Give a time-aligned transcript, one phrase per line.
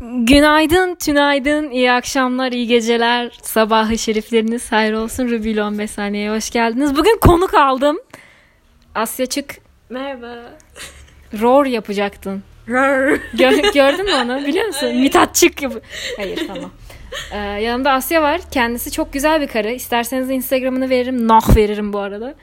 [0.00, 5.28] Günaydın, tünaydın, iyi akşamlar, iyi geceler, sabahı şerifleriniz hayır olsun.
[5.28, 6.96] Ruby 15 saniyeye hoş geldiniz.
[6.96, 7.98] Bugün konuk aldım.
[8.94, 9.54] Asya Çık
[9.90, 10.36] Merhaba.
[11.40, 12.42] roar yapacaktın.
[12.66, 13.20] Gör-
[13.74, 14.96] gördün mü onu biliyor musun?
[14.96, 15.82] Mithat Çık yap-
[16.16, 16.70] Hayır tamam.
[17.32, 18.40] Ee, yanımda Asya var.
[18.50, 19.70] Kendisi çok güzel bir karı.
[19.72, 21.28] İsterseniz Instagram'ını veririm.
[21.28, 22.34] Nah veririm bu arada.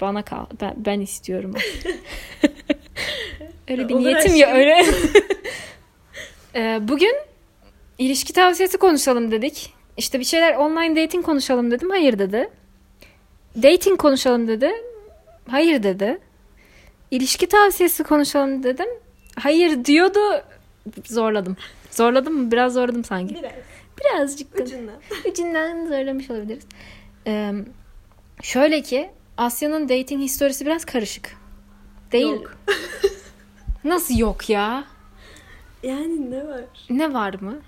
[0.00, 0.46] Bana kal.
[0.60, 1.54] Ben, ben istiyorum.
[3.68, 4.60] öyle bir Olur niyetim ya aşkım.
[4.60, 4.84] öyle.
[6.56, 7.14] Ee, bugün
[7.98, 9.74] ilişki tavsiyesi konuşalım dedik.
[9.96, 11.90] İşte bir şeyler online dating konuşalım dedim.
[11.90, 12.50] Hayır dedi.
[13.62, 14.70] Dating konuşalım dedi.
[15.48, 16.18] Hayır dedi.
[17.10, 18.86] İlişki tavsiyesi konuşalım dedim.
[19.38, 20.20] Hayır diyordu.
[21.04, 21.56] Zorladım.
[21.90, 22.52] Zorladım mı?
[22.52, 23.34] Biraz zorladım sanki.
[23.34, 23.52] Biraz.
[24.00, 24.62] Birazcık da.
[24.62, 24.94] Ucundan.
[25.30, 26.64] Ucundan zorlamış olabiliriz.
[27.26, 27.52] Ee,
[28.42, 31.36] şöyle ki Asya'nın dating historisi biraz karışık.
[32.12, 32.32] Değil.
[32.32, 32.56] Yok.
[33.84, 34.84] Nasıl yok ya?
[35.84, 36.64] Yani ne var?
[36.90, 37.60] Ne var mı?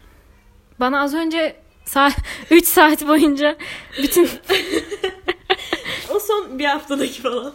[0.80, 2.12] Bana az önce saat
[2.50, 3.56] 3 saat boyunca
[4.02, 4.28] bütün
[6.10, 7.54] O son bir haftadaki falan.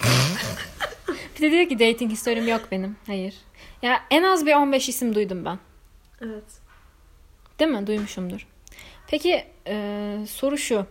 [1.36, 2.96] bir de diyor ki dating historim yok benim.
[3.06, 3.34] Hayır.
[3.82, 5.58] Ya en az bir 15 isim duydum ben.
[6.20, 6.44] Evet.
[7.58, 7.86] Değil mi?
[7.86, 8.46] Duymuşumdur.
[9.06, 10.86] Peki e, soru şu.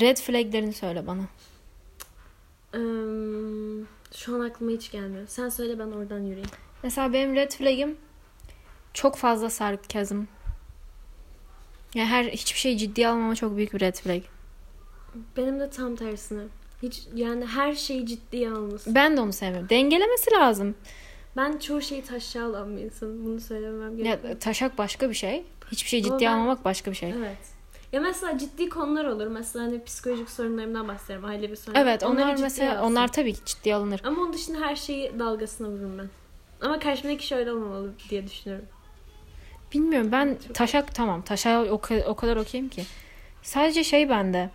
[0.00, 1.22] Red flaglerini söyle bana.
[2.74, 2.80] Eee,
[4.14, 5.24] şu an aklıma hiç gelmiyor.
[5.28, 6.50] Sen söyle ben oradan yürüyeyim.
[6.82, 7.96] Mesela benim red flag'im
[8.94, 10.22] çok fazla sarkazm.
[11.94, 14.22] Ya her hiçbir şeyi ciddiye almama çok büyük bir red flag.
[15.36, 16.42] Benim de tam tersine.
[16.82, 18.94] Hiç yani her şeyi ciddiye almasın.
[18.94, 19.68] Ben de onu sevmiyorum.
[19.68, 20.74] Dengelemesi lazım.
[21.36, 23.24] Ben çoğu şeyi taşça alan bir insanım.
[23.24, 24.30] Bunu söylemem gerekiyor.
[24.30, 25.44] Ya, taşak başka bir şey.
[25.72, 27.10] Hiçbir şeyi ciddiye ben- almamak başka bir şey.
[27.10, 27.38] Evet.
[27.92, 29.26] Ya mesela ciddi konular olur.
[29.26, 31.24] Mesela hani psikolojik sorunlarımdan bahsederim.
[31.24, 31.76] Aile bir sorun.
[31.78, 32.92] Evet Onları onlar ciddiye mesela alsın.
[32.92, 34.00] onlar tabii ki ciddiye alınır.
[34.04, 36.08] Ama onun dışında her şeyi dalgasına vururum ben.
[36.66, 38.66] Ama karşımdaki kişi öyle olmamalı diye düşünüyorum.
[39.74, 42.82] Bilmiyorum ben Çok- taşak tamam taşak o, o kadar okeyim ki.
[43.42, 44.50] Sadece şey bende.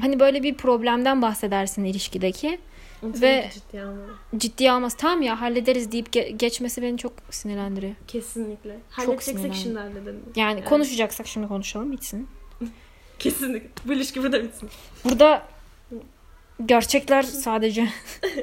[0.00, 2.58] Hani böyle bir problemden bahsedersin ilişkideki.
[3.00, 4.10] Tabii Ve- ciddiye almalı.
[4.36, 4.94] Ciddiye almaz.
[4.94, 7.92] Tamam ya hallederiz deyip ge- geçmesi beni çok sinirlendiriyor.
[8.08, 8.70] Kesinlikle.
[8.90, 9.60] Çok Halledeceksek sinirlendim.
[9.62, 10.20] şimdi halledelim.
[10.36, 10.68] Yani Evet.
[10.68, 12.28] konuşacaksak şimdi konuşalım bitsin.
[13.18, 13.68] Kesinlikle.
[13.84, 14.68] Bu ilişki burada bitsin.
[15.04, 15.42] Burada
[16.66, 17.88] gerçekler sadece.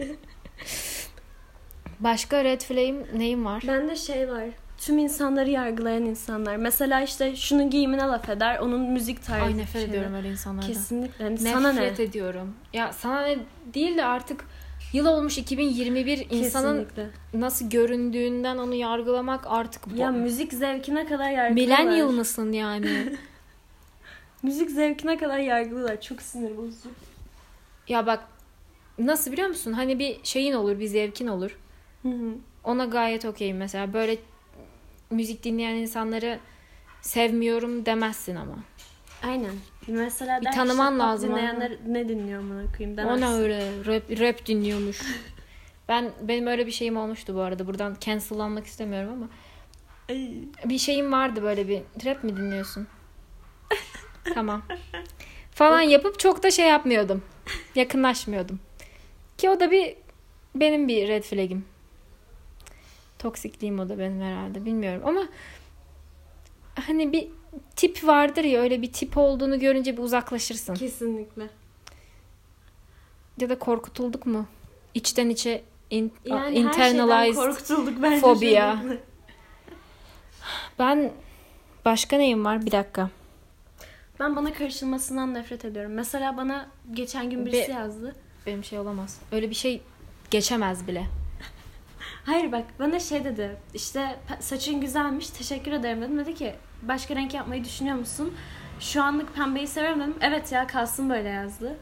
[2.00, 3.63] Başka red flag'im neyim var?
[3.67, 4.44] Bende şey var.
[4.78, 6.55] Tüm insanları yargılayan insanlar.
[6.55, 8.59] Mesela işte şunun giyimine laf eder.
[8.59, 9.45] Onun müzik tarzı.
[9.45, 9.89] Ay nefret şeyler.
[9.89, 10.67] ediyorum öyle insanlardan.
[10.67, 11.23] Kesinlikle.
[11.23, 11.85] Hani Nefret sana ne?
[11.88, 12.53] ediyorum.
[12.73, 13.38] Ya sana ne
[13.73, 14.45] değil de artık
[14.94, 17.09] yıl olmuş 2021 insanın Kesinlikle.
[17.34, 19.95] nasıl göründüğünden onu yargılamak artık bu.
[19.95, 21.84] Ya müzik zevkine kadar yargılıyorlar.
[21.84, 23.17] Millennial mısın yani?
[24.44, 26.02] Müzik zevkine kadar yargılıyorlar.
[26.02, 26.90] Çok sinir bozucu.
[27.88, 28.24] ya bak
[29.00, 29.74] nasıl biliyor musun?
[29.74, 31.58] Hani bir şeyin olur, bir zevkin olur.
[32.02, 32.34] Hı hı.
[32.64, 33.94] Ona gayet okeyim mesela.
[33.94, 34.18] Böyle
[35.12, 36.40] müzik dinleyen insanları
[37.02, 38.56] sevmiyorum demezsin ama.
[39.24, 39.53] Aynen.
[39.88, 43.26] Mesela Bir der tanıman işte lazım Dinleyenler ne dinliyor amına koyayım demezsin.
[43.26, 45.02] O ne öyle rap, rap dinliyormuş.
[45.90, 47.68] ben benim öyle bir şeyim olmuştu bu arada.
[47.68, 49.30] Buradan cancellanmak istemiyorum ama
[50.09, 50.31] Ay.
[50.66, 52.88] bir şeyim vardı böyle bir rap mi dinliyorsun?
[54.34, 54.62] tamam.
[55.52, 57.24] Falan yapıp çok da şey yapmıyordum.
[57.76, 58.60] Yakınlaşmıyordum.
[59.38, 59.96] Ki o da bir
[60.56, 61.66] benim bir red flag'im.
[63.20, 64.66] Toksikliğim o da benim herhalde.
[64.66, 65.24] Bilmiyorum ama
[66.88, 67.28] hani bir
[67.76, 70.76] tip vardır ya öyle bir tip olduğunu görünce bir uzaklaşırsın.
[70.76, 71.50] Kesinlikle.
[73.40, 74.46] Ya da korkutulduk mu?
[74.94, 77.36] İçten içe in, Yani internalized.
[77.36, 78.62] korkutulduk bence.
[78.62, 78.98] an.
[80.80, 81.12] Ben
[81.86, 82.66] başka neyim var?
[82.66, 83.09] Bir dakika.
[84.19, 85.91] Ben bana karışılmasından nefret ediyorum.
[85.91, 88.16] Mesela bana geçen gün birisi Be- yazdı.
[88.45, 89.19] Benim şey olamaz.
[89.31, 89.81] Öyle bir şey
[90.31, 91.05] geçemez bile.
[92.25, 93.57] Hayır bak bana şey dedi.
[93.73, 96.17] İşte "Pe- saçın güzelmiş teşekkür ederim dedim.
[96.19, 98.33] Dedi ki başka renk yapmayı düşünüyor musun?
[98.79, 100.16] Şu anlık pembeyi seviyorum dedim.
[100.22, 101.78] Evet ya kalsın böyle yazdı.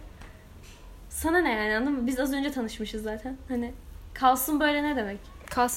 [1.09, 2.07] Sana ne yani anladın mı?
[2.07, 3.37] Biz az önce tanışmışız zaten.
[3.49, 3.73] Hani
[4.13, 5.19] kalsın böyle ne demek?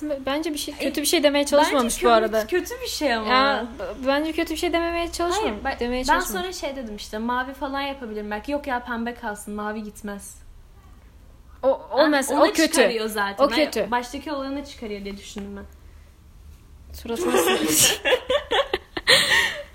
[0.02, 2.46] Böyle- bence bir şey kötü bir şey demeye çalışmamış Bence bu arada.
[2.46, 3.28] Kötü bir şey ama.
[3.28, 3.66] Ya
[4.06, 5.44] bence kötü bir şey dememeye çalışmam.
[5.44, 6.42] Hayır, ben, demeye ben çalışmam.
[6.42, 8.52] sonra şey dedim işte mavi falan yapabilirim belki.
[8.52, 10.38] Yok ya pembe kalsın mavi gitmez.
[11.62, 13.08] o o Yani mesela ona o kötü.
[13.08, 13.44] zaten.
[13.44, 13.80] O kötü.
[13.80, 15.64] Hani baştaki olanı çıkarıyor diye düşündüm ben.
[16.94, 18.00] Suratına sıkmış.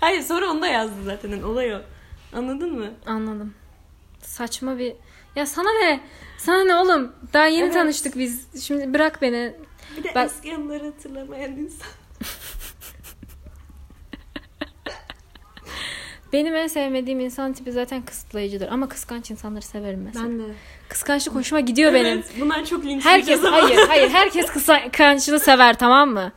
[0.00, 1.42] Hayır sonra onu da yazdı zaten.
[1.42, 1.78] Olay o.
[2.36, 2.86] Anladın mı?
[3.06, 3.54] Anladım.
[4.22, 4.92] Saçma bir
[5.36, 6.00] ya sana ne?
[6.38, 7.12] Sana ne oğlum?
[7.32, 7.74] Daha yeni Evet.
[7.74, 8.64] tanıştık biz.
[8.66, 9.54] Şimdi bırak beni.
[9.96, 11.88] Bir de Ben- eski anıları hatırlamayan insan.
[16.32, 18.68] Benim en sevmediğim insan tipi zaten kısıtlayıcıdır.
[18.68, 20.24] Ama kıskanç insanları severim mesela.
[20.24, 20.42] Ben de.
[20.88, 22.06] Kıskançlık hoşuma gidiyor benim.
[22.06, 23.56] Evet, bunlar çok Herkes linçleyeceğiz ama.
[23.62, 26.32] hayır hayır herkes kıskançlığı sever tamam mı?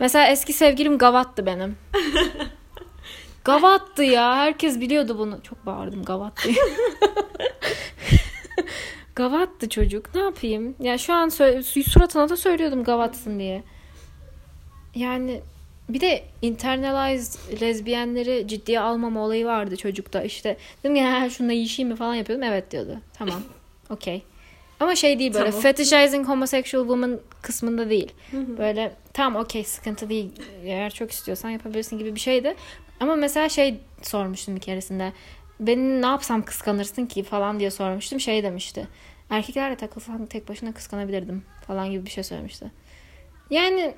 [0.00, 1.76] Mesela eski sevgilim Gavat'tı benim.
[3.44, 4.36] Gavat'tı ya.
[4.36, 5.42] Herkes biliyordu bunu.
[5.42, 6.54] Çok bağırdım Gavat diye.
[9.20, 10.14] Gavat'tı çocuk.
[10.14, 10.74] Ne yapayım?
[10.80, 13.62] Ya şu an suratına da söylüyordum Gavat'sın diye.
[14.94, 15.40] Yani
[15.88, 20.22] bir de internalized lezbiyenleri ciddiye almama olayı vardı çocukta.
[20.22, 22.42] İşte dedim ki ha şununla yiyişeyim mi falan yapıyordum.
[22.42, 22.98] Evet diyordu.
[23.12, 23.42] Tamam.
[23.90, 24.22] Okey.
[24.80, 25.62] Ama şey değil böyle Tamam.
[25.62, 28.12] fetishizing homosexual woman kısmında değil.
[28.32, 30.30] Böyle tamam okey sıkıntı değil.
[30.64, 32.54] Eğer çok istiyorsan yapabilirsin gibi bir şeydi.
[33.00, 35.12] Ama mesela şey sormuştum bir keresinde.
[35.60, 38.20] Beni ne yapsam kıskanırsın ki falan diye sormuştum.
[38.20, 38.88] Şey demişti.
[39.30, 42.70] Erkeklerle takılsam tek başına kıskanabilirdim falan gibi bir şey söylemişti.
[43.50, 43.94] Yani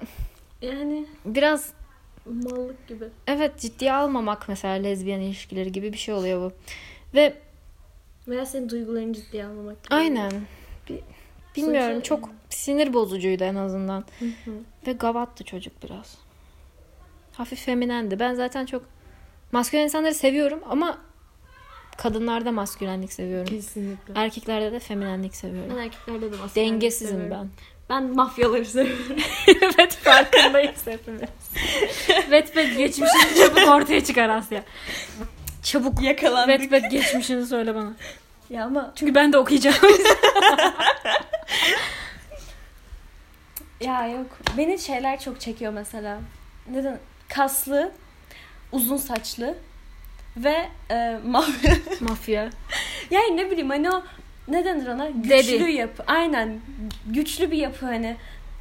[0.63, 1.73] Yani biraz
[2.27, 3.05] mallık gibi.
[3.27, 6.53] evet ciddiye almamak mesela lezbiyen ilişkileri gibi bir şey oluyor bu.
[7.15, 7.35] Ve
[8.29, 9.95] Veya senin duygularını ciddiye almamak gibi.
[9.95, 10.33] aynen
[10.89, 11.01] bir,
[11.57, 14.05] bilmiyorum Sonuçta- çok sinir bozucuydu en azından.
[14.19, 14.51] Hı hı.
[14.87, 16.19] Ve gavattı çocuk biraz.
[17.33, 18.19] Hafif feminendi.
[18.19, 18.85] Ben zaten çok
[19.53, 20.99] maskülen insanları seviyorum ama
[21.97, 23.47] kadınlarda maskülenlik seviyorum.
[23.47, 24.15] Kesinlikle.
[24.17, 25.73] Erkeklerde de feminenlik seviyorum.
[25.77, 27.37] Ben erkeklerde de maskülenlik Dengesizim seviyorum.
[27.41, 27.51] ben.
[27.91, 29.17] Ben mafyaları seviyorum.
[29.63, 31.21] evet farkındayız hepimiz.
[32.31, 34.65] Vetbet geçmişini çabuk ortaya çıkar Asya.
[35.63, 36.49] Çabuk Yakalandık.
[36.49, 37.93] Vetbet geçmişini söyle bana.
[38.51, 39.77] Ya ama Çünkü ben de okuyacağım.
[43.81, 44.27] ya yok.
[44.59, 46.21] Beni şeyler çok çekiyor mesela.
[46.71, 46.99] Neden?
[47.29, 47.93] Kaslı,
[48.73, 49.55] uzun saçlı
[50.37, 51.75] ve e, mafya.
[52.01, 52.51] Mafya.
[53.11, 54.03] yani ne bileyim hani o
[54.49, 55.11] ne denir ona?
[55.11, 55.73] Güçlü Dedi.
[55.73, 56.03] yapı.
[56.07, 56.61] Aynen.
[57.07, 58.17] Güçlü bir yapı hani.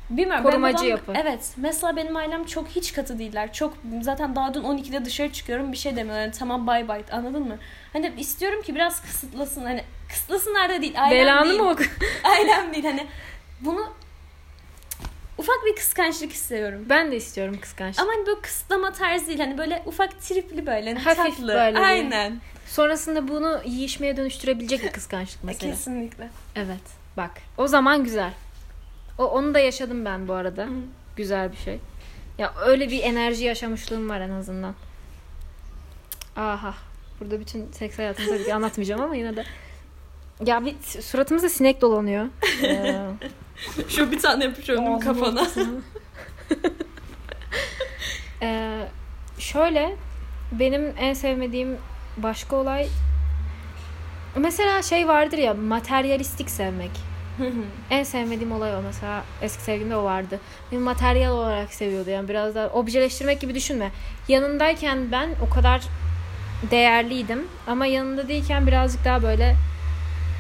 [0.09, 0.43] Bilmiyorum.
[0.43, 1.13] Korumacı babam- yapı.
[1.15, 1.53] Evet.
[1.57, 3.53] Mesela benim ailem çok hiç katı değiller.
[3.53, 6.21] Çok zaten daha dün 12'de dışarı çıkıyorum bir şey demiyorlar.
[6.21, 7.57] Yani, tamam bay bay anladın mı?
[7.93, 9.63] Hani istiyorum ki biraz kısıtlasın.
[9.65, 11.01] Hani kısıtlasınlar da değil.
[11.03, 11.59] Ailem Belanı değil.
[11.59, 11.83] mı oku?
[12.23, 13.07] Ailem değil hani.
[13.61, 13.93] Bunu
[15.41, 16.85] ufak bir kıskançlık istiyorum.
[16.89, 18.03] Ben de istiyorum kıskançlık.
[18.03, 19.39] Ama hani böyle kısıtlama tarzı değil.
[19.39, 20.93] Hani böyle ufak tripli böyle.
[20.93, 21.47] Hani Hafif tatlı.
[21.47, 22.41] böyle Aynen.
[22.67, 25.71] Sonrasında bunu yiyişmeye dönüştürebilecek bir kıskançlık mesela.
[25.71, 26.29] Kesinlikle.
[26.55, 26.81] Evet.
[27.17, 27.31] Bak.
[27.57, 28.33] O zaman güzel.
[29.17, 30.63] O onu da yaşadım ben bu arada.
[30.63, 30.69] Hı.
[31.15, 31.79] Güzel bir şey.
[32.37, 34.75] Ya öyle bir enerji yaşamışlığım var en azından.
[36.35, 36.73] Aha.
[37.19, 39.43] Burada bütün seks hayatımı tabii ki anlatmayacağım ama yine de.
[40.45, 42.25] Ya bir suratımızda sinek dolanıyor.
[42.63, 43.05] Ee,
[43.89, 45.47] Şu bir tane yapışıyorum kafana.
[48.43, 48.87] Ee,
[49.39, 49.95] şöyle
[50.51, 51.77] benim en sevmediğim
[52.17, 52.87] başka olay
[54.35, 56.91] mesela şey vardır ya materyalistik sevmek.
[57.89, 59.23] En sevmediğim olay o mesela.
[59.41, 60.39] Eski sevgimde o vardı.
[60.71, 63.91] Beni materyal olarak seviyordu yani biraz daha objeleştirmek gibi düşünme.
[64.27, 65.81] Yanındayken ben o kadar
[66.71, 69.55] değerliydim ama yanında değilken birazcık daha böyle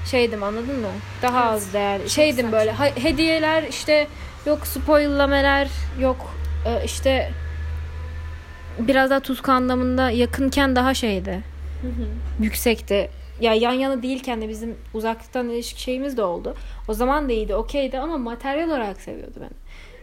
[0.05, 0.87] şeydim anladın mı?
[1.21, 1.51] Daha Evet.
[1.53, 2.09] az değerli.
[2.09, 2.51] Şeydim saçma.
[2.59, 4.07] böyle ha- hediyeler işte
[4.45, 5.67] yok spoillameler
[5.99, 6.33] yok
[6.65, 7.31] e, işte
[8.79, 11.43] biraz daha tutku anlamında yakınken daha şeydi.
[12.39, 13.09] Yüksekti.
[13.41, 16.55] Ya yan yana değilken de bizim uzaklıktan ilişki şeyimiz de oldu.
[16.87, 19.49] O zaman da iyiydi, okeydi ama materyal olarak seviyordu beni.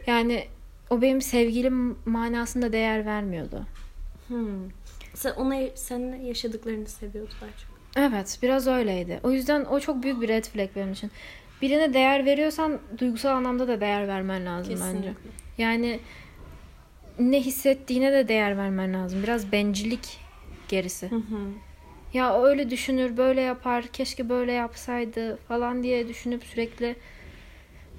[0.06, 0.44] Yani
[0.90, 3.62] o benim sevgilim manasında değer vermiyordu.
[4.28, 4.48] Hmm.
[5.14, 7.67] Sen ona seninle yaşadıklarını seviyordu daha çok.
[7.98, 9.20] Evet, biraz öyleydi.
[9.22, 11.10] O yüzden o çok büyük bir red flag benim için.
[11.62, 14.84] Birine değer veriyorsan duygusal anlamda da değer vermen lazım bence.
[14.84, 15.12] Kesinlikle.
[15.58, 16.00] Yani
[17.18, 19.22] ne hissettiğine de değer vermen lazım.
[19.22, 20.18] Biraz bencillik
[20.68, 21.10] gerisi.
[21.10, 21.38] Hı hı.
[22.14, 26.96] Ya öyle düşünür, böyle yapar, keşke böyle yapsaydı falan diye düşünüp sürekli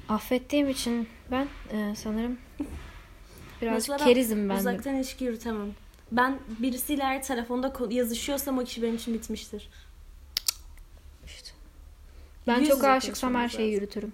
[0.09, 2.37] affettiğim için ben e, sanırım
[3.61, 4.55] birazcık Mesela kerizim ben.
[4.55, 5.71] Uzaktan ilişki yürütemem.
[6.11, 9.69] Ben birisiyle eğer telefonda yazışıyorsam o kişi benim için bitmiştir.
[12.47, 13.73] Ben Yüz çok aşıksam her şeyi lazım.
[13.81, 14.13] yürütürüm.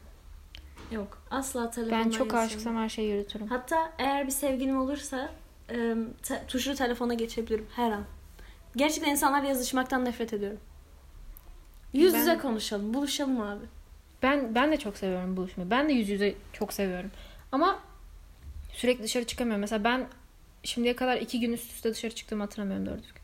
[0.92, 1.22] Yok.
[1.32, 2.46] Asla telefonla Ben çok yazışamam.
[2.46, 3.48] aşıksam her şeyi yürütürüm.
[3.48, 5.32] Hatta eğer bir sevgilim olursa
[5.70, 8.04] e, te- tuşlu telefona geçebilirim her an.
[8.76, 10.60] Gerçekten insanlar yazışmaktan nefret ediyorum.
[11.94, 12.94] Yüz Ben- yüze konuşalım.
[12.94, 13.66] Buluşalım abi.
[14.24, 15.70] Ben ben de çok seviyorum buluşmayı.
[15.72, 17.12] Ben de yüz yüze çok seviyorum.
[17.52, 17.80] Ama
[18.74, 19.62] sürekli dışarı çıkamıyorum.
[19.62, 20.08] Mesela ben
[20.64, 23.22] şimdiye kadar iki gün üst üste dışarı çıktığımı hatırlamıyorum doğru düzgün.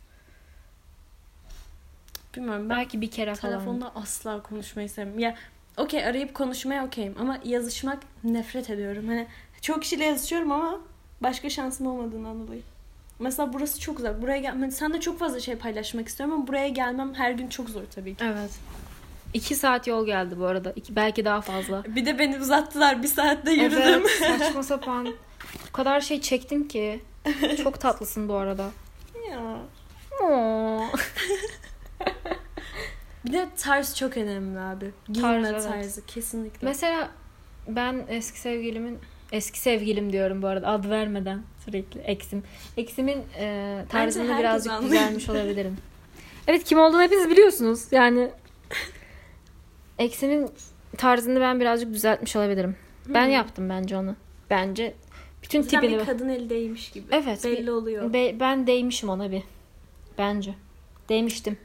[2.36, 3.54] Bilmiyorum ben Belki bir kere falan.
[3.54, 5.20] telefonda asla konuşmayı sevmiyorum.
[5.20, 5.36] Ya
[5.78, 9.08] okey arayıp konuşmaya okeyim ama yazışmak nefret ediyorum.
[9.08, 9.28] Hani
[9.62, 10.80] çok kişiyle yazışıyorum ama
[11.22, 12.62] başka şansım olmadığından dolayı.
[13.20, 14.22] Mesela burası çok uzak.
[14.22, 14.72] Buraya gelmem.
[14.72, 18.16] Sen de çok fazla şey paylaşmak istiyorum ama buraya gelmem her gün çok zor tabii
[18.16, 18.24] ki.
[18.26, 18.52] Evet.
[19.34, 20.72] İki saat yol geldi bu arada.
[20.76, 21.84] İki, belki daha fazla.
[21.84, 23.04] Bir de beni uzattılar.
[23.04, 23.82] Bir saatte yürüdüm.
[23.84, 24.10] Evet
[24.40, 25.14] saçma sapan.
[25.70, 27.00] O kadar şey çektim ki.
[27.64, 28.70] Çok tatlısın bu arada.
[29.30, 29.58] ya.
[33.26, 34.92] Bir de tarz çok önemli abi.
[35.12, 35.64] Giyinme Tarz, evet.
[35.64, 36.68] tarzı kesinlikle.
[36.68, 37.12] Mesela
[37.68, 39.00] ben eski sevgilimin
[39.32, 42.44] eski sevgilim diyorum bu arada ad vermeden sürekli eksim.
[42.78, 44.92] Eksimin e, tarzını birazcık anlıyor.
[44.92, 45.78] düzelmiş olabilirim.
[46.48, 47.86] Evet kim olduğunu hepiniz biliyorsunuz.
[47.92, 48.32] Yani
[50.00, 50.50] eksimin
[50.98, 52.76] tarzını ben birazcık düzeltmiş olabilirim.
[53.08, 53.32] Ben Hmm.
[53.32, 54.16] yaptım bence onu.
[54.50, 54.94] Bence
[55.44, 57.06] bütün Sen tipini bir kadın eli değmiş gibi.
[57.12, 58.14] Evet, Belli bir- oluyor.
[58.14, 59.44] Be- ben değmişim ona bir.
[60.18, 60.54] Bence.
[61.10, 61.58] Değmiştim.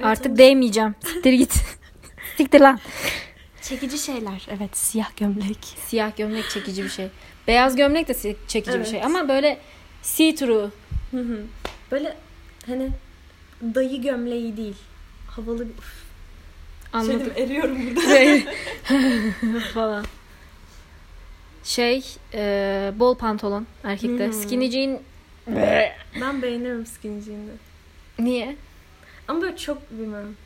[0.00, 0.94] Evet, Artık ama değmeyeceğim.
[1.00, 1.54] Siktir git.
[2.36, 2.80] Siktir lan.
[3.62, 4.46] çekici şeyler.
[4.50, 5.64] Evet siyah gömlek.
[5.86, 7.08] Siyah gömlek çekici bir şey.
[7.48, 8.14] Beyaz gömlek de
[8.48, 8.86] çekici Evet.
[8.86, 9.04] bir şey.
[9.04, 9.58] Ama böyle
[10.02, 10.70] see through
[11.10, 11.42] Hı hı.
[11.92, 12.16] Böyle
[12.66, 12.90] hani
[13.62, 14.76] dayı gömleği değil.
[15.28, 15.74] Havalı bir...
[16.92, 17.32] Anladım.
[17.34, 19.60] Şey eriyorum burada.
[19.74, 20.04] falan.
[21.64, 22.04] Şey,
[22.34, 24.26] e, bol pantolon erkekte.
[24.26, 24.32] Hmm.
[24.32, 24.98] Skinny jean
[26.20, 27.50] ben beğenirim skinny jean'i.
[28.18, 28.56] niye?
[29.30, 30.36] Ama böyle çok bilmiyorum.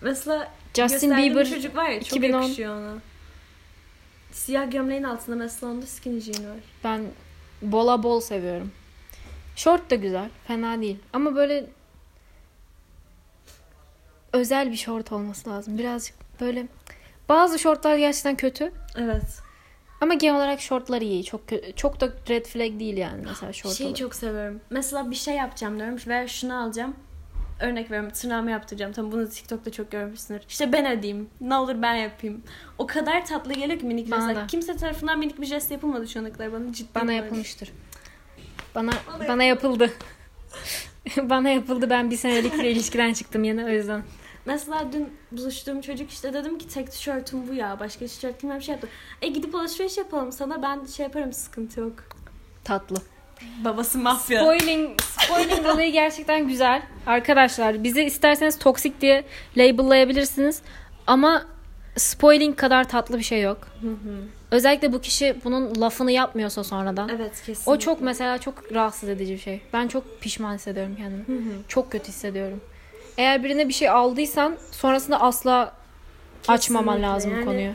[0.00, 2.42] Mesela Justin Bieber çocuk var ya çok 2010.
[2.42, 2.94] yakışıyor ona.
[4.32, 6.58] Siyah gömleğin altında mesela onda skinny jean var.
[6.84, 7.04] ben
[7.62, 8.72] bola bol seviyorum.
[9.56, 10.28] Short da güzel.
[10.46, 10.98] Fena değil.
[11.12, 11.66] Ama böyle
[14.32, 15.78] özel bir short olması lazım.
[15.78, 16.66] Birazcık böyle
[17.28, 18.72] bazı shortlar gerçekten kötü.
[18.96, 19.38] Evet.
[20.00, 21.24] Ama genel olarak shortlar iyi.
[21.24, 21.40] Çok
[21.76, 23.98] çok da red flag değil yani mesela short Şeyi olarak.
[23.98, 24.60] çok seviyorum.
[24.70, 26.96] Mesela bir şey yapacağım diyorum ve şunu alacağım.
[27.62, 28.92] Örnek veriyorum tırnağımı yaptıracağım.
[28.92, 30.42] Tabii bunu TikTok'ta çok görmüşsünüz.
[30.48, 31.30] İşte ben ödeyeyim.
[31.40, 32.42] Ne olur ben yapayım.
[32.78, 34.36] O kadar tatlı geliyor ki minik Bana jestler.
[34.36, 34.46] da.
[34.46, 36.52] Kimse tarafından minik bir jest yapılmadı şu ana kadar.
[36.52, 37.14] Bana ciddi Bana böyle.
[37.16, 37.72] yapılmıştır.
[38.74, 39.90] Bana Bana bana, yapıldı.
[41.22, 41.90] bana yapıldı.
[41.90, 44.02] Ben bir senelik bir ilişkiden çıktım yine o yüzden.
[44.46, 47.80] Mesela dün buluştuğum çocuk işte dedim ki tek tişörtüm bu ya.
[47.80, 48.88] Başka tişört giymem bir şey yaptı.
[49.22, 50.62] E gidip alışveriş yapalım sana.
[50.62, 51.92] Ben şey yaparım sıkıntı yok.
[52.64, 52.96] Tatlı.
[53.64, 54.40] Babası mafya.
[54.40, 56.82] Spoiling, spoiling olayı gerçekten güzel.
[57.06, 59.24] Arkadaşlar bizi isterseniz toksik diye
[59.56, 60.62] labellayabilirsiniz.
[61.06, 61.44] Ama
[61.96, 63.58] spoiling kadar tatlı bir şey yok.
[63.80, 64.18] Hı hı.
[64.50, 67.08] Özellikle bu kişi bunun lafını yapmıyorsa sonradan.
[67.08, 67.70] evet kesin.
[67.70, 69.60] O çok mesela çok rahatsız edici bir şey.
[69.72, 71.22] Ben çok pişman hissediyorum kendimi.
[71.26, 71.54] Hı hı.
[71.68, 72.60] Çok kötü hissediyorum.
[73.18, 75.72] Eğer birine bir şey aldıysan sonrasında asla
[76.48, 77.08] açmaman Kesinlikle.
[77.12, 77.72] lazım bu Yani- konuyu.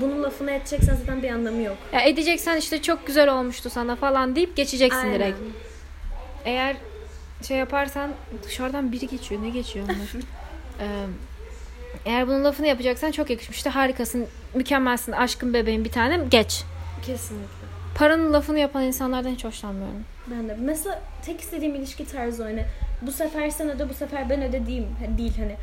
[0.00, 1.76] Bunun lafını edeceksen zaten bir anlamı yok.
[1.92, 5.14] Ya edeceksen işte çok güzel olmuştu sana falan deyip geçeceksin Aynen.
[5.14, 5.38] direkt.
[6.44, 6.76] Eğer
[7.42, 8.10] şey yaparsan
[8.42, 9.42] dışarıdan biri geçiyor.
[9.42, 10.24] Ne geçiyor onlar?
[10.80, 10.86] Ee,
[12.04, 13.70] eğer bunun lafını yapacaksan çok yakışmıştı.
[13.70, 16.64] Harikasın, mükemmelsin, aşkın bebeğim bir tanem geç.
[17.06, 17.64] Kesinlikle.
[17.94, 20.04] Paranın lafını yapan insanlardan hiç hoşlanmıyorum.
[20.26, 20.56] Ben de.
[20.60, 22.64] Mesela tek istediğim ilişki tarzı hani.
[23.02, 24.88] Bu sefer sen öde, bu sefer ben öde diyeyim.
[25.18, 25.56] Değil hani.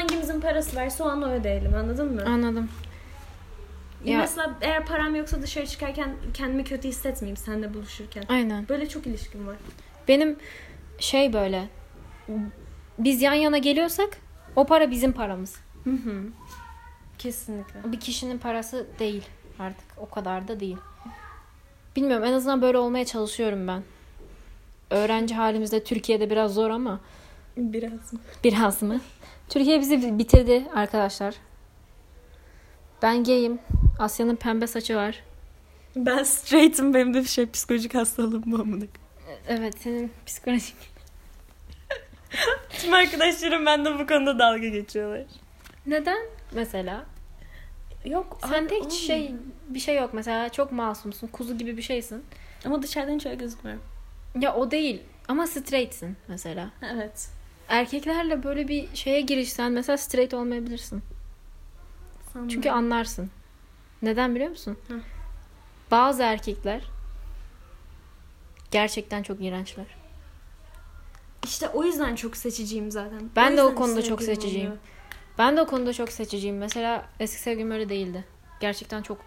[0.00, 2.24] Hangimizin parası varsa o an ödeyelim anladın mı?
[2.26, 2.68] Anladım.
[4.04, 8.24] Ya- Mesela eğer param yoksa dışarı çıkarken kendimi kötü hissetmeyeyim seninle buluşurken.
[8.28, 8.68] Aynen.
[8.68, 9.56] Böyle çok ilişkim var.
[10.08, 10.36] Benim
[10.98, 11.68] şey böyle
[12.98, 14.08] biz yan yana geliyorsak
[14.56, 15.56] o para bizim paramız.
[15.84, 16.22] Hı hı.
[17.18, 17.92] Kesinlikle.
[17.92, 19.22] Bir kişinin parası değil
[19.58, 19.86] artık.
[19.96, 20.76] O kadar da değil.
[21.96, 23.82] Bilmiyorum en azından böyle olmaya çalışıyorum ben.
[24.90, 27.00] Öğrenci halimizde Türkiye'de biraz zor ama
[27.56, 28.20] Biraz mı?
[28.44, 29.00] biraz mı?
[29.48, 31.34] Türkiye bizi bitirdi arkadaşlar.
[33.02, 33.58] Ben gayim.
[33.98, 35.22] Asya'nın pembe saçı var.
[35.96, 38.84] Ben straight'im benim de bir şey psikolojik hastalığım bu amına.
[39.48, 40.76] Evet senin psikolojik.
[42.70, 45.22] Tüm arkadaşlarım benden bu konuda dalga geçiyorlar.
[45.86, 46.26] Neden?
[46.52, 47.04] Mesela.
[48.04, 48.38] Yok.
[48.48, 49.34] Sende hiç şey
[49.68, 51.26] bir şey yok mesela çok masumsun.
[51.26, 52.24] Kuzu gibi bir şeysin.
[52.64, 53.82] Ama dışarıdan hiç öyle gözükmüyorum.
[54.40, 56.70] Ya o değil ama straightsin mesela.
[56.94, 57.28] Evet.
[57.68, 61.02] Erkeklerle böyle bir şeye girişsen mesela straight olmayabilirsin.
[62.38, 62.48] Sanırım.
[62.54, 63.30] Çünkü anlarsın.
[64.02, 64.76] Neden biliyor musun?
[64.88, 65.00] Hı.
[65.90, 66.82] Bazı erkekler
[68.70, 69.86] gerçekten çok iğrençler.
[71.44, 73.30] İşte o yüzden çok seçiciyim zaten.
[73.36, 74.66] Ben de o konuda çok seçiciyim.
[74.66, 74.82] olmuyor.
[75.38, 76.58] Ben de o konuda çok seçiciyim.
[76.58, 78.24] Mesela eski sevgilim öyle değildi.
[78.60, 79.18] Gerçekten çok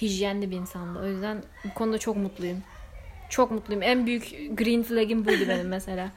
[0.00, 0.98] hijyenli bir insandı.
[0.98, 2.62] O yüzden bu konuda çok mutluyum.
[3.28, 3.82] Çok mutluyum.
[3.82, 4.24] En büyük
[4.58, 6.10] green flag'im buydu benim mesela.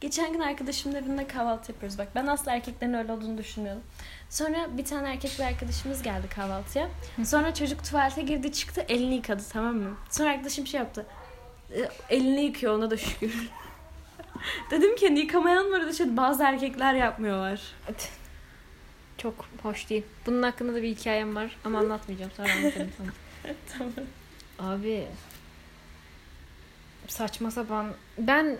[0.00, 1.98] Geçen gün arkadaşımın evinde kahvaltı yapıyoruz.
[1.98, 3.82] Bak ben asla erkeklerin öyle olduğunu düşünmüyordum.
[4.30, 6.88] Sonra bir tane erkek bir arkadaşımız geldi kahvaltıya.
[7.24, 9.96] Sonra çocuk tuvalete girdi çıktı elini yıkadı tamam mı?
[10.10, 11.06] Sonra arkadaşım şey yaptı.
[11.74, 13.48] "E, Elini yıkıyor ona da şükür.
[14.70, 17.60] Dedim ki hani yıkamayan var da bazı erkekler yapmıyorlar.
[19.18, 20.02] Çok hoş değil.
[20.26, 22.30] Bunun hakkında da bir hikayem var ama anlatmayacağım.
[22.36, 23.10] Sonra anlatırım sana.
[23.78, 23.92] tamam.
[24.58, 25.06] Abi
[27.08, 27.86] saçma sapan.
[28.18, 28.56] Ben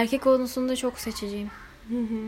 [0.00, 1.50] erkek konusunda çok seçiciyim.
[1.88, 2.18] Hı hı.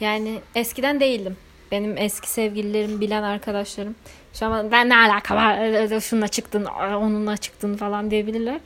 [0.00, 1.36] Yani eskiden değildim.
[1.70, 3.94] Benim eski sevgililerim, bilen arkadaşlarım.
[4.34, 6.00] Şu an ben ne alaka var?
[6.00, 8.60] Şununla çıktın, onunla çıktın falan diyebilirler.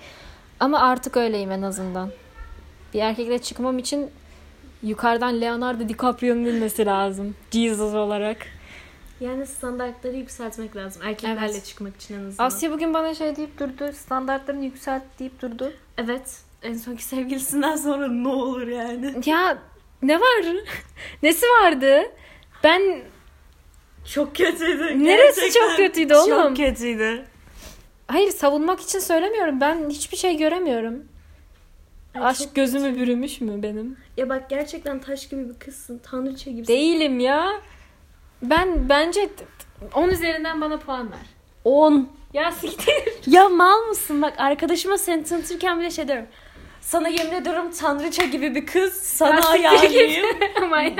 [0.60, 2.10] Ama artık öyleyim en azından.
[2.94, 4.10] Bir erkekle çıkmam için
[4.82, 7.34] yukarıdan Leonardo DiCaprio'nun inmesi lazım.
[7.50, 8.46] Jesus olarak.
[9.20, 11.02] Yani standartları yükseltmek lazım.
[11.02, 11.64] Erkeklerle Evet.
[11.64, 12.44] çıkmak için en azından.
[12.44, 13.92] Asya bugün bana şey deyip durdu.
[13.92, 15.72] Standartlarını yükselt deyip durdu.
[15.98, 16.40] Evet.
[16.66, 19.14] En sonki sevgilisinden sonra ne olur yani.
[19.26, 19.58] Ya
[20.02, 20.44] ne var?
[21.22, 22.02] Nesi vardı?
[22.64, 23.02] Ben
[24.14, 25.04] Çok kötüydü.
[25.04, 26.28] Neresi Gerçekten çok kötüydü oğlum?
[26.28, 27.24] Çok kötüydü.
[28.08, 29.60] hayır savunmak için söylemiyorum.
[29.60, 31.04] Ben hiçbir şey göremiyorum.
[32.14, 33.96] Ay, Aşk gözümü bürümüş mü benim?
[34.16, 36.00] Ya bak gerçekten taş gibi bir kızsın.
[36.10, 36.72] Tanrıça gibisin.
[36.72, 37.52] Değilim ya.
[38.42, 39.28] Ben bence
[39.94, 41.26] 10 üzerinden bana puan ver.
[41.64, 42.08] 10.
[42.32, 42.94] Ya siktir.
[43.26, 44.22] Ya mal mısın?
[44.22, 46.26] Bak arkadaşıma seni tanıtırken bile şey diyorum.
[46.86, 48.94] Sana yemin ediyorum tanrıça gibi bir kız.
[48.94, 50.26] Sana ayarlayayım.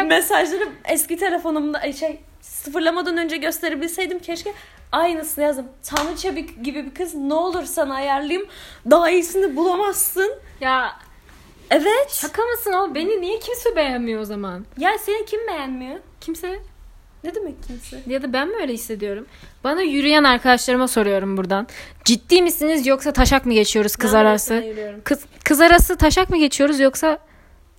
[0.08, 4.52] Mesajları eski telefonumda ay şey sıfırlamadan önce gösterebilseydim keşke
[4.92, 5.66] aynısını yazdım.
[5.82, 8.48] Tanrıça bir, gibi bir kız ne olur sana ayarlayayım.
[8.90, 10.34] Daha iyisini bulamazsın.
[10.60, 10.92] ya
[11.70, 12.10] Evet.
[12.10, 12.94] şaka mısın o?
[12.94, 14.64] Beni niye kimse beğenmiyor o zaman?
[14.78, 15.98] Ya seni kim beğenmiyor?
[16.20, 16.58] Kimse.
[17.24, 18.00] Ne demek kimse?
[18.06, 19.26] Ya da ben mi öyle hissediyorum?
[19.66, 21.66] Bana yürüyen arkadaşlarıma soruyorum buradan.
[22.04, 24.64] Ciddi misiniz yoksa taşak mı geçiyoruz kız Ben arası?
[25.04, 27.18] Kız, kız arası taşak mı geçiyoruz yoksa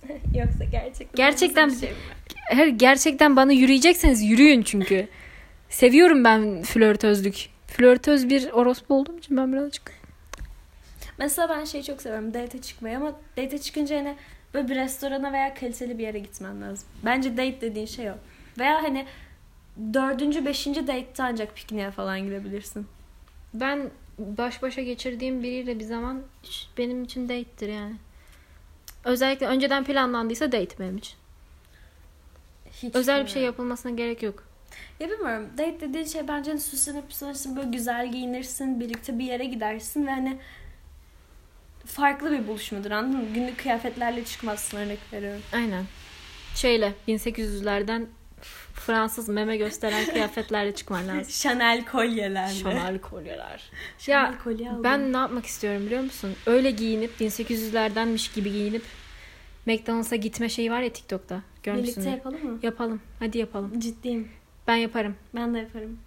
[0.34, 1.16] Yoksa gerçekten.
[1.16, 1.92] Gerçekten şey
[2.32, 5.08] her gerçekten bana yürüyecekseniz yürüyün çünkü.
[5.68, 7.48] Seviyorum ben flörtözlük.
[7.66, 9.92] Flörtöz bir orospu olduğum için ben birazcık.
[11.18, 12.34] Mesela ben şeyi çok seviyorum.
[12.34, 14.16] Date çıkmayı ama date çıkınca hani
[14.54, 16.88] böyle bir restorana veya kaliteli bir yere gitmen lazım.
[17.04, 18.14] Bence date dediğin şey o.
[18.58, 19.06] Veya hani
[19.94, 22.86] dördüncü, beşinci date'te ancak pikniğe falan gidebilirsin.
[23.54, 26.22] Ben baş başa geçirdiğim biriyle bir zaman
[26.78, 27.96] benim için date'tir yani.
[29.04, 31.14] Özellikle önceden planlandıysa date benim için.
[32.82, 33.54] Hiç Özel bir şey bilmiyorum.
[33.54, 34.44] yapılmasına gerek yok.
[35.00, 35.48] Ya bilmiyorum.
[35.58, 40.10] Date dediğin şey bence hani süslenip püslenirsin, böyle güzel giyinirsin, birlikte bir yere gidersin ve
[40.10, 40.38] hani
[41.86, 43.34] farklı bir buluşmadır anladın mı?
[43.34, 45.42] Günlük kıyafetlerle çıkmazsın örnek veriyorum.
[45.54, 45.84] Aynen.
[46.54, 48.06] Şeyle 1800'lerden
[48.74, 51.32] Fransız meme gösteren kıyafetlerle çıkman lazım.
[51.42, 52.54] Chanel kolyelerle.
[52.54, 53.70] Şamal kolyeler.
[53.98, 54.84] Chanel Ya, kolye aldım.
[54.84, 56.34] Ben ne yapmak istiyorum biliyor musun?
[56.46, 58.82] Öyle giyinip 1800'lerdenmiş gibi giyinip
[59.66, 61.42] McDonald's'a gitme şeyi var ya TikTok'ta.
[61.62, 61.96] Görmüşsün.
[61.96, 62.58] Birlikte yapalım mı?
[62.62, 63.00] Yapalım.
[63.18, 63.80] Hadi yapalım.
[63.80, 64.28] Ciddiyim.
[64.66, 65.16] Ben yaparım.
[65.34, 65.98] Ben de yaparım.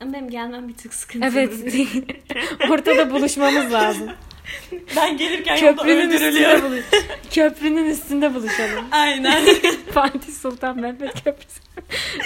[0.00, 1.26] Ama benim gelmem bir tık sıkıntı.
[1.26, 1.52] Evet.
[2.70, 4.10] Ortada buluşmamız lazım.
[4.96, 6.84] ben gelirken Köprünün üstünde buluş.
[7.30, 8.84] Köprünün üstünde buluşalım.
[8.92, 9.44] Aynen.
[9.94, 11.60] Fatih Sultan Mehmet Köprüsü.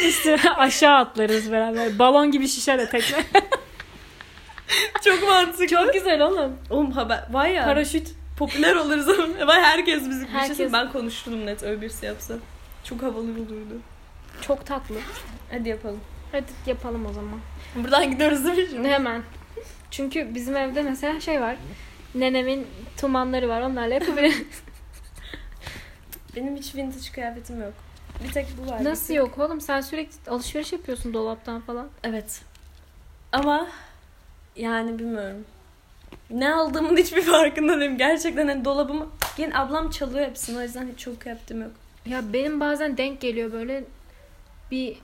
[0.09, 1.99] Üstüne aşağı atlarız beraber.
[1.99, 3.25] Balon gibi şişer etekler.
[5.05, 5.67] Çok mantıklı.
[5.67, 6.57] Çok güzel oğlum.
[6.71, 7.65] Oğlum haber var ya.
[7.65, 8.09] Paraşüt.
[8.39, 10.73] popüler oluruz ama Vay herkes bizim Herkes- Herkes...
[10.73, 12.35] Ben konuşturum net öyle birisi yapsa.
[12.85, 13.81] Çok havalı olurdu.
[14.43, 14.95] Çok tatlı.
[15.51, 16.01] Hadi yapalım.
[16.33, 17.41] Hadi yapalım o zaman.
[17.77, 18.89] Buradan gidiyoruz değil mi şimdi?
[18.89, 19.23] Hemen.
[19.91, 21.57] Çünkü bizim evde mesela şey var.
[22.17, 23.61] Nenemin tumanları var.
[23.61, 24.43] Onlarla yapabiliriz.
[26.37, 27.73] Benim hiç vintage kıyafetim yok.
[28.25, 28.85] Bir tek bu var.
[28.85, 29.61] Nasıl yok oğlum?
[29.61, 31.89] Sen sürekli alışveriş yapıyorsun dolaptan falan.
[32.05, 32.41] Evet.
[33.33, 33.69] Ama
[34.57, 35.45] yani bilmiyorum.
[36.31, 37.99] Ne aldığımın hiçbir farkında değilim.
[37.99, 39.09] Gerçekten hani dolabımı...
[39.39, 41.71] Yine ablam çalıyor hepsini o yüzden hiç çok kıyafetim yok.
[42.07, 43.85] Ya benim bazen denk geliyor böyle
[44.71, 44.99] bir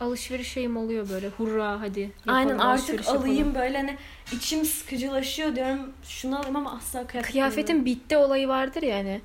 [0.00, 1.28] alışveriş şeyim oluyor böyle.
[1.28, 2.00] Hurra hadi.
[2.00, 3.20] yapalım, Aynen artık yapalım.
[3.22, 3.96] alayım böyle hani
[4.32, 5.78] içim sıkıcılaşıyor diyorum.
[6.02, 9.20] Şunu alayım ama asla kıyafet Kıyafetin bitti olayı vardır ya hani.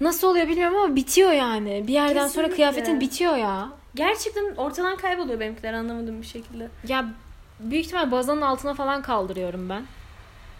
[0.00, 1.84] Nasıl oluyor bilmiyorum ama bitiyor yani.
[1.86, 2.54] Bir yerden sonra Kesinlikle.
[2.54, 3.68] kıyafetin bitiyor ya.
[3.94, 6.68] Gerçekten ortadan kayboluyor benimkiler anlamadığım bir şekilde.
[6.88, 7.08] Ya
[7.60, 9.82] büyük ihtimal bazanın altına falan kaldırıyorum ben.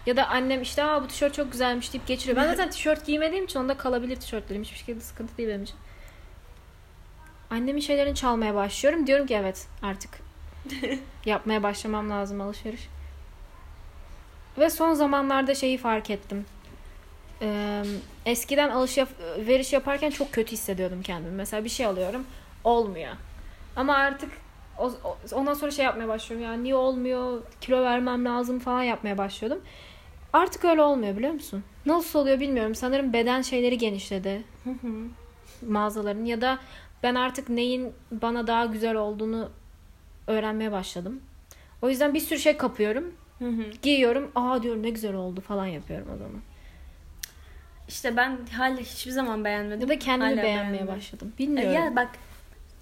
[0.05, 2.37] Ya da annem işte Aa, bu tişört çok güzelmiş deyip geçiriyor.
[2.37, 4.63] Ben zaten tişört giymediğim için onda kalabilir tişörtlerim.
[4.63, 5.75] Hiçbir şekilde sıkıntı değil benim için.
[7.49, 9.07] Annemin şeylerini çalmaya başlıyorum.
[9.07, 10.19] Diyorum ki evet artık
[11.25, 12.87] yapmaya başlamam lazım alışveriş.
[14.57, 16.45] Ve son zamanlarda şeyi fark ettim.
[17.41, 17.83] Ee,
[18.25, 21.35] eskiden alışveriş yaparken çok kötü hissediyordum kendimi.
[21.35, 22.25] Mesela bir şey alıyorum
[22.63, 23.13] olmuyor.
[23.75, 24.31] Ama artık
[24.77, 24.91] o,
[25.31, 26.45] ondan sonra şey yapmaya başlıyorum.
[26.47, 27.41] Yani niye olmuyor?
[27.61, 29.61] Kilo vermem lazım falan yapmaya başlıyordum.
[30.33, 31.63] Artık öyle olmuyor biliyor musun?
[31.85, 32.75] Nasıl oluyor bilmiyorum.
[32.75, 34.43] Sanırım beden şeyleri genişledi
[35.67, 36.59] mağazaların ya da
[37.03, 39.49] ben artık neyin bana daha güzel olduğunu
[40.27, 41.21] öğrenmeye başladım.
[41.81, 43.13] O yüzden bir sürü şey kapıyorum.
[43.81, 44.31] Giyiyorum.
[44.35, 46.41] Aa diyorum ne güzel oldu falan yapıyorum o zaman.
[47.87, 49.81] İşte ben hala hiçbir zaman beğenmedim.
[49.81, 50.87] Ya da kendimi Hala beğenmeye beğenmedim.
[50.95, 51.31] başladım.
[51.35, 51.73] E, Bilmiyorum.
[51.73, 52.09] Ya bak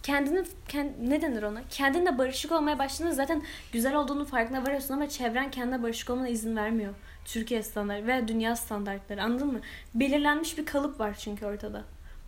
[0.04, 1.62] kendini kend, ne denir ona?
[1.70, 6.56] Kendinle barışık olmaya başladığında zaten güzel olduğunu farkına varıyorsun ama çevren kendine barışık olmana izin
[6.56, 6.94] vermiyor.
[7.26, 9.60] Türkiye standartları veya dünya standartları anladın mı?
[9.96, 11.84] Belirlenmiş bir kalıp var çünkü ortada.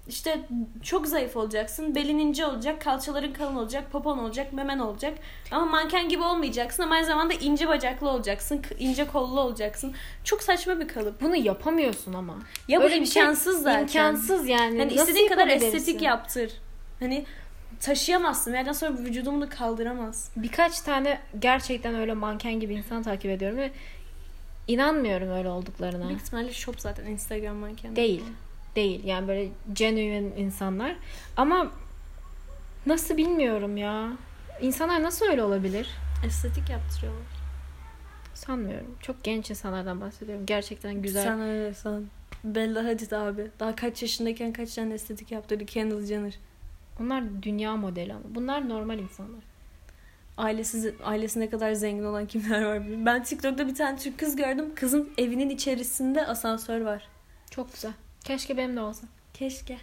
[0.09, 0.39] İşte
[0.83, 1.95] çok zayıf olacaksın.
[1.95, 5.17] Belin ince olacak, kalçaların kalın olacak, popon olacak, memen olacak.
[5.51, 9.93] Ama manken gibi olmayacaksın ama aynı zamanda ince bacaklı olacaksın, ince kollu olacaksın.
[10.23, 11.21] Çok saçma bir kalıp.
[11.21, 12.35] Bunu yapamıyorsun ama.
[12.67, 13.81] Ya bu Öyle bir şey imkansız zaten.
[13.81, 14.79] İmkansız yani.
[14.79, 16.51] Hani Nasıl istediğin kadar estetik yaptır.
[16.99, 17.25] Hani
[17.79, 18.53] taşıyamazsın.
[18.53, 20.31] Yerden sonra vücudunu kaldıramaz.
[20.35, 23.71] Birkaç tane gerçekten öyle manken gibi insan takip ediyorum ve
[24.67, 26.07] inanmıyorum öyle olduklarına.
[26.07, 27.95] Büyük ihtimalle shop zaten Instagram manken.
[27.95, 28.23] Değil.
[28.79, 29.03] Değil.
[29.03, 30.95] Yani böyle genuine insanlar.
[31.37, 31.71] Ama
[32.85, 34.11] nasıl bilmiyorum ya.
[34.61, 35.89] İnsanlar nasıl öyle olabilir?
[36.25, 37.23] Estetik yaptırıyorlar.
[38.33, 38.95] Sanmıyorum.
[39.01, 40.45] Çok genç insanlardan bahsediyorum.
[40.45, 41.23] Gerçekten güzel.
[41.23, 42.05] Sen öyle san.
[42.43, 43.47] Bella Hadid abi.
[43.59, 46.39] Daha kaç yaşındayken kaç tane estetik yaptırdı Kendall Jenner.
[47.01, 48.23] Onlar dünya modeli ama.
[48.35, 49.43] Bunlar normal insanlar.
[50.37, 53.05] Ailesiz, ailesi ne kadar zengin olan kimler var bilmiyorum.
[53.05, 54.75] Ben TikTok'ta bir tane Türk kız gördüm.
[54.75, 57.07] Kızın evinin içerisinde asansör var.
[57.51, 57.93] Çok güzel.
[58.23, 59.07] Keşke benim de olsa.
[59.33, 59.77] Keşke.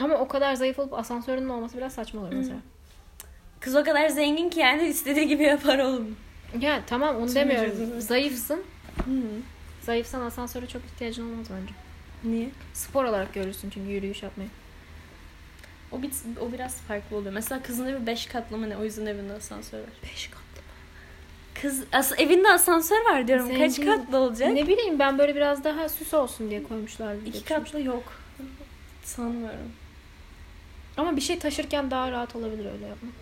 [0.00, 2.58] Ama o kadar zayıf olup asansörünün olması biraz saçma olur mesela.
[3.60, 6.16] Kız o kadar zengin ki yani istediği gibi yapar oğlum.
[6.60, 7.70] Ya tamam onu Tüm demiyorum.
[7.72, 8.00] vücudunu.
[8.00, 8.62] Zayıfsın.
[9.82, 11.74] Zayıfsan asansöre çok ihtiyacın olmaz bence.
[12.24, 12.48] Niye?
[12.74, 14.50] Spor olarak görürsün çünkü yürüyüş yapmayı.
[15.92, 16.10] O, bir,
[16.40, 17.32] o biraz farklı oluyor.
[17.32, 18.76] Mesela kızın evi 5 katlı mı ne?
[18.76, 19.88] O yüzden evinde asansör var.
[20.02, 20.41] Beş katlı.
[21.62, 23.48] Kız as evinde asansör var diyorum.
[23.58, 23.92] Kaç Zengin.
[23.92, 24.52] katlı olacak?
[24.52, 27.14] Ne bileyim ben böyle biraz daha süs olsun diye koymuşlar.
[27.26, 28.12] İki katlı yok.
[29.04, 29.72] Sanmıyorum.
[30.96, 33.12] Ama bir şey taşırken daha rahat olabilir öyle yapmak.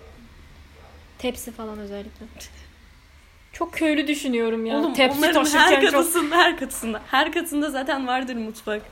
[1.18, 2.26] Tepsi falan özellikle.
[3.52, 4.78] Çok köylü düşünüyorum ya.
[4.78, 5.90] Oğlum Tepsi taşırken her çok...
[5.90, 7.02] katısında, her katısında.
[7.10, 8.82] Her katında zaten vardır mutfak.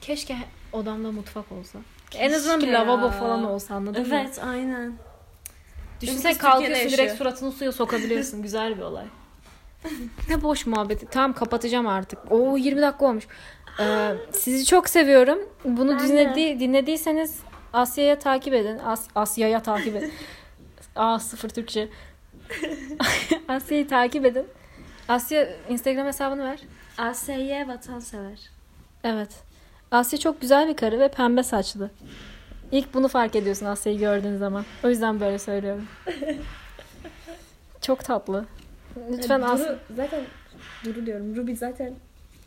[0.00, 0.36] Keşke
[0.72, 1.78] odamda mutfak olsa.
[2.14, 3.10] en azından bir Keşke lavabo ya.
[3.10, 4.14] falan olsa anladın mı?
[4.14, 4.92] Evet aynen.
[6.06, 8.42] Düşünsene kalkıyorsun direkt suratını suya sokabiliyorsun.
[8.42, 9.04] Güzel bir olay.
[10.28, 11.06] ne boş muhabbeti.
[11.06, 12.32] Tamam kapatacağım artık.
[12.32, 13.24] Oo 20 dakika olmuş.
[13.80, 15.38] Ee, sizi çok seviyorum.
[15.64, 16.08] Bunu Ben de.
[16.08, 17.40] dinledi, dinlediyseniz
[17.72, 18.78] Asya'ya takip edin.
[18.78, 20.12] As- Asya'ya takip edin.
[20.96, 21.88] Aa sıfır Türkçe.
[23.48, 24.46] Asya'yı takip edin.
[25.08, 26.60] Asya Instagram hesabını ver.
[26.98, 28.50] ASY vatansever.
[29.04, 29.28] Evet.
[29.90, 31.90] Asya çok güzel bir karı ve pembe saçlı.
[32.72, 34.64] İlk bunu fark ediyorsun Asya'yı gördüğün zaman.
[34.84, 35.86] O yüzden böyle söylüyorum.
[37.80, 38.44] çok tatlı.
[39.10, 39.78] Lütfen Duru, Asya...
[39.96, 40.20] zaten
[40.84, 41.36] Duru diyorum.
[41.36, 41.94] Ruby zaten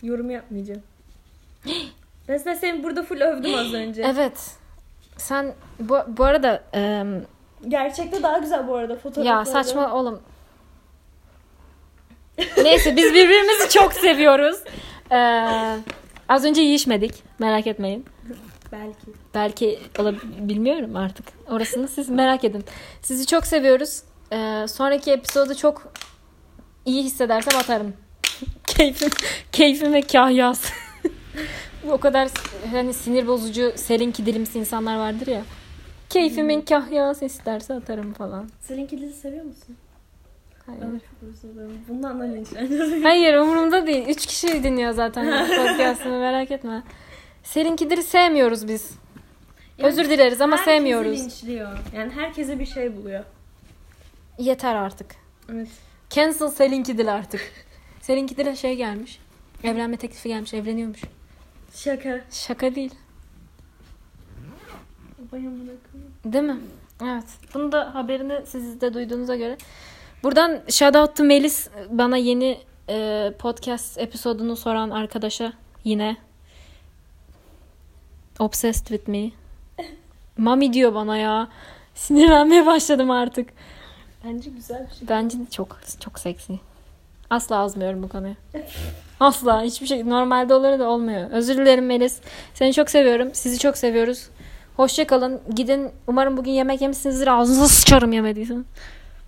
[0.01, 0.81] yorum yapmayacağım.
[2.27, 4.03] zaten seni burada full övdüm az önce.
[4.03, 4.51] Evet.
[5.17, 7.25] Sen bu, bu arada em,
[7.67, 9.27] Gerçekte daha güzel bu arada fotoğrafları.
[9.27, 10.21] ya saçma oğlum.
[12.57, 14.59] Neyse biz birbirimizi çok seviyoruz.
[15.11, 15.17] Ee,
[16.29, 17.23] az önce yiyişmedik.
[17.39, 18.05] Merak etmeyin.
[18.71, 19.07] Belki.
[19.33, 19.79] Belki
[20.39, 21.25] bilmiyorum artık.
[21.49, 22.63] Orasını siz merak edin.
[23.01, 24.03] Sizi çok seviyoruz.
[24.31, 25.93] Ee, sonraki episodu çok
[26.85, 27.93] iyi hissedersem atarım.
[28.67, 29.09] keyfim,
[29.51, 30.73] keyfim ve kahyası.
[31.89, 32.29] o kadar
[32.71, 35.41] hani sinir bozucu, serin kidilimsi insanlar vardır ya.
[36.09, 38.49] Keyfimin kahyası isterse atarım falan.
[38.61, 39.77] Selin Kilit'i seviyor musun?
[40.65, 41.01] Hayır.
[41.89, 43.03] Bundan da linçleneceğiz.
[43.05, 44.07] Hayır umurumda değil.
[44.07, 46.83] Üç kişi dinliyor zaten podcastımı merak etme.
[47.47, 48.91] Serin sevmiyoruz biz.
[49.77, 51.19] Özür dileriz ama Herkesi sevmiyoruz.
[51.19, 51.77] linçliyor.
[51.95, 53.23] Yani herkese bir şey buluyor.
[54.39, 55.15] Yeter artık.
[55.51, 55.67] Evet.
[56.09, 57.41] Cancel Selin Kidil artık.
[58.01, 59.19] Selin Kidil'e şey gelmiş.
[59.63, 60.53] Evlenme teklifi gelmiş.
[60.53, 61.01] Evleniyormuş.
[61.75, 62.21] Şaka.
[62.31, 62.95] Şaka değil.
[66.25, 66.57] Değil mi?
[67.03, 67.27] Evet.
[67.53, 69.57] Bunu da haberini siz de duyduğunuza göre.
[70.23, 72.57] Buradan shout out to Melis bana yeni
[72.89, 76.26] e, podcast episodunu soran arkadaşa yine
[78.39, 79.31] obsessed with me.
[80.37, 81.47] Mami diyor bana ya.
[81.95, 83.49] Sinirlenmeye başladım artık.
[84.25, 85.07] Bence güzel bir şey.
[85.07, 86.59] Bence de çok çok seksi.
[87.29, 88.35] Asla azmıyorum bu konuya.
[89.19, 91.29] Asla hiçbir şey normalde olur da olmuyor.
[91.31, 92.19] Özür dilerim Melis.
[92.53, 93.29] Seni çok seviyorum.
[93.33, 94.29] Sizi çok seviyoruz.
[94.77, 95.41] Hoşça kalın.
[95.55, 95.91] Gidin.
[96.07, 97.27] Umarım bugün yemek yemişsinizdir.
[97.27, 98.65] Ağzınıza sıçarım yemediysen.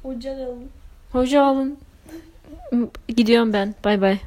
[0.03, 0.69] Hoca alın.
[1.11, 1.77] Hoca alın.
[3.07, 3.75] Gidiyorum ben.
[3.83, 4.17] Bay bay.